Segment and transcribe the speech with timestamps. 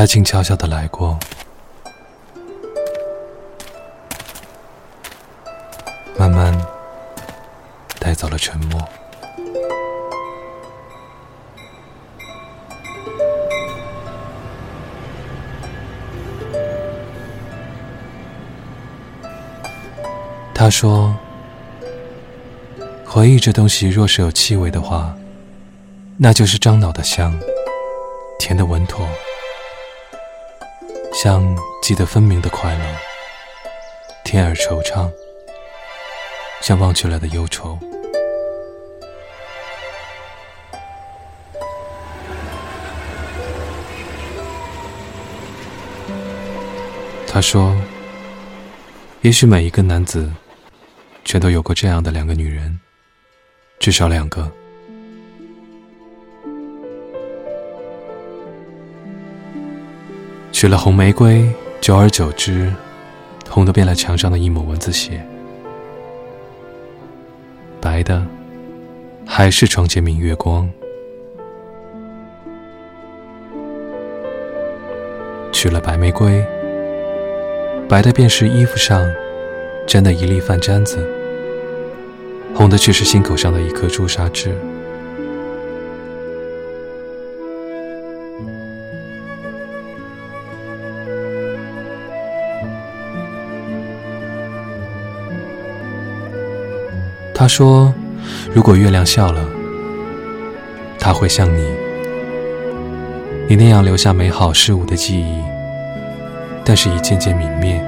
[0.00, 1.18] 他静悄悄的来过，
[6.18, 6.58] 慢慢
[7.98, 8.80] 带走了沉默。
[20.54, 21.14] 他说
[23.04, 25.14] ：“回忆这东西，若是有气味的话，
[26.16, 27.38] 那就是樟脑的香，
[28.38, 29.06] 甜的稳妥，
[31.12, 32.84] 像记得分明的快乐，
[34.24, 35.10] 甜而惆怅，
[36.60, 37.78] 像忘却了的忧愁。”
[47.26, 47.76] 他说
[49.22, 50.30] ：“也许每一个男子。”
[51.22, 52.80] 全都有过这样的两个女人，
[53.78, 54.50] 至少两个。
[60.60, 61.48] 取了红玫瑰，
[61.80, 62.70] 久而久之，
[63.48, 65.12] 红的变了墙上的一抹蚊子血；
[67.80, 68.22] 白的，
[69.24, 70.70] 还是床前明月光。
[75.50, 76.44] 取了白玫瑰，
[77.88, 79.10] 白的便是衣服上
[79.86, 80.98] 沾的一粒饭粘子。
[82.54, 84.54] 红的却是心口上的一颗朱砂痣。
[97.40, 97.90] 他说
[98.52, 99.42] ：“如果月亮笑了，
[100.98, 101.64] 他会像你，
[103.48, 105.42] 你那样留下美好事物的记忆，
[106.62, 107.82] 但是已渐渐泯灭。”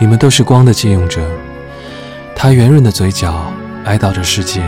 [0.00, 1.24] 你们都是光的借用者，
[2.34, 3.46] 他圆润的嘴角
[3.84, 4.62] 哀悼着世界，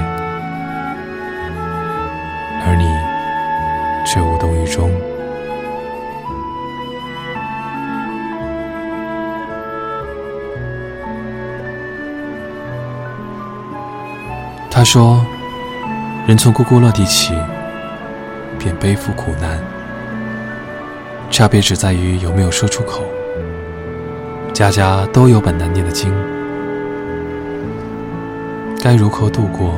[14.78, 15.26] 他说
[16.28, 17.34] ：“人从咕咕落地起，
[18.60, 19.58] 便背负苦难，
[21.32, 23.02] 差别只在于有没有说出口。”
[24.54, 26.14] 家家都有本难念的经，
[28.80, 29.74] 该如何度过，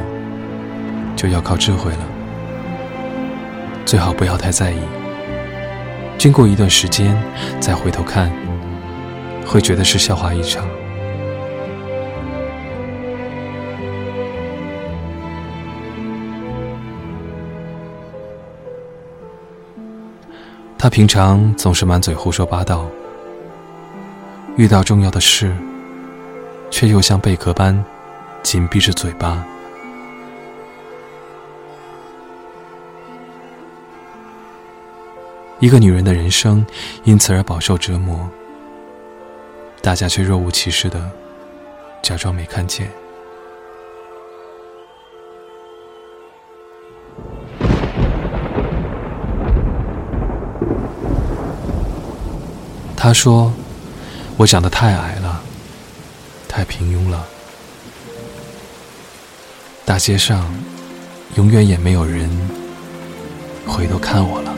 [1.16, 2.04] 就要靠智慧了。
[3.86, 4.80] 最好不要太在意，
[6.18, 7.16] 经过一段时间
[7.58, 8.30] 再回头看，
[9.46, 10.62] 会觉得是笑话一场。
[20.82, 22.88] 他平常总是满嘴胡说八道。
[24.56, 25.54] 遇到重要的事，
[26.70, 27.84] 却又像贝壳般
[28.42, 29.44] 紧闭着嘴巴。
[35.58, 36.64] 一个女人的人生
[37.04, 38.26] 因此而饱受折磨，
[39.82, 41.10] 大家却若无其事的
[42.00, 42.90] 假装没看见。
[53.00, 53.50] 他说。
[54.36, 55.42] 我长得太矮了，
[56.48, 57.26] 太平庸了。
[59.84, 60.50] 大街上
[61.36, 62.30] 永远也没有人
[63.66, 64.56] 回头看我了。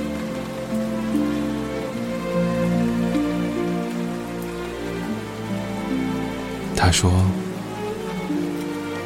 [6.77, 7.11] 他说：“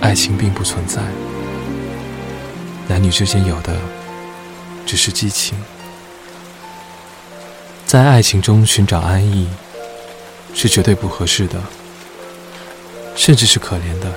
[0.02, 1.00] 爱情并不存在，
[2.86, 3.78] 男女之间有的
[4.84, 5.56] 只是激情，
[7.86, 9.48] 在爱情中寻找安逸。”
[10.58, 11.62] 是绝对不合适的，
[13.14, 14.10] 甚至是可怜的。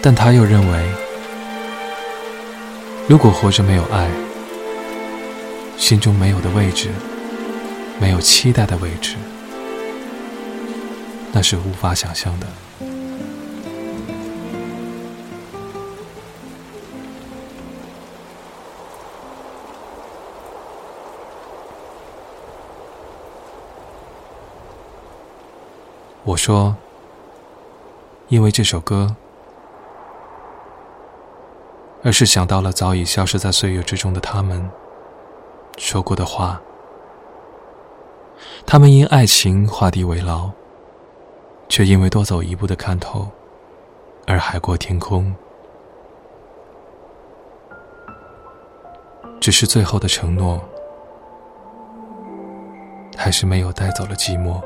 [0.00, 0.88] 但他又认为，
[3.08, 4.08] 如果活着没有爱，
[5.76, 6.90] 心中没有的位置，
[8.00, 9.16] 没有期待的位置，
[11.32, 12.46] 那是无法想象的。
[26.32, 26.74] 我说
[28.28, 29.14] ：“因为这首歌，
[32.02, 34.70] 而是想到了早已消失在岁月之中的他们
[35.76, 36.58] 说过的话。
[38.64, 40.50] 他们因爱情画地为牢，
[41.68, 43.28] 却因为多走一步的看透
[44.26, 45.34] 而海阔天空。
[49.38, 50.58] 只是最后的承诺，
[53.18, 54.58] 还是没有带走了寂寞。”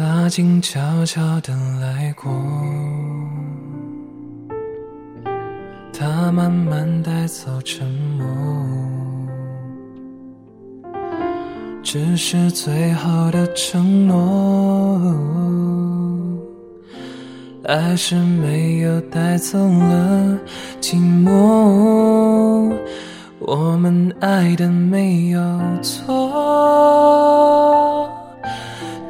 [0.00, 2.30] 他静悄悄地来过，
[5.92, 7.84] 他慢慢带走沉
[8.16, 8.24] 默，
[11.82, 15.12] 只是最好的承诺，
[17.64, 20.38] 爱是没有带走了
[20.80, 22.72] 寂寞。
[23.40, 25.40] 我们爱的没有
[25.82, 27.37] 错。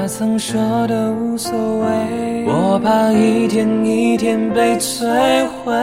[0.00, 5.04] 他曾说的无所谓，我怕一天一天被摧
[5.46, 5.74] 毁。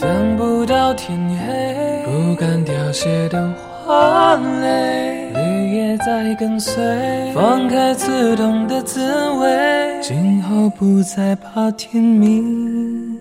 [0.00, 3.52] 等不到天黑，不敢凋谢的
[3.84, 10.00] 花蕾，绿叶在跟随，放开刺痛的滋味。
[10.00, 13.18] 今后不再怕天明，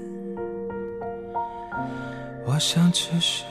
[2.46, 3.44] 我想只是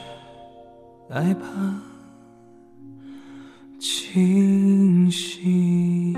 [1.09, 1.90] 害怕。
[3.81, 6.15] 清醒。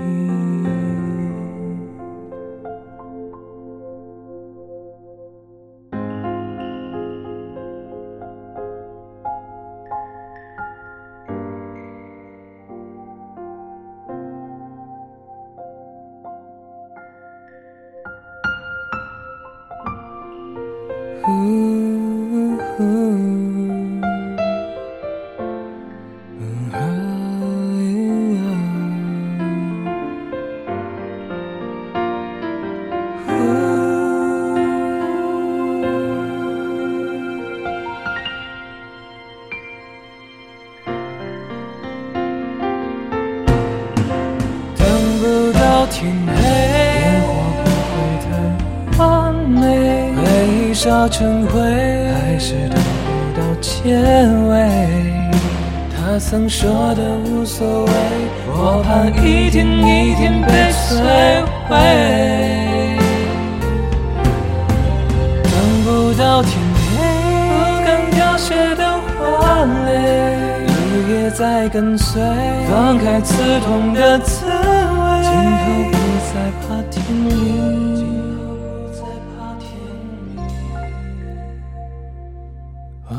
[50.83, 53.95] 烧成灰，还是等不到结
[54.49, 54.51] 尾。
[55.95, 57.91] 他曾说的无所谓，
[58.47, 60.99] 我怕一天一天被摧
[61.69, 61.71] 毁。
[65.45, 65.53] 等
[65.85, 66.83] 不到天黑，
[67.47, 68.83] 不敢凋谢的
[69.17, 72.21] 花蕾，绿叶在跟随，
[72.69, 73.31] 放开刺
[73.61, 74.51] 痛的滋味。
[75.23, 75.63] 今后
[75.93, 75.95] 不
[76.27, 78.32] 再怕天明，